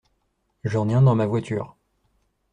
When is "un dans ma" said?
0.95-1.27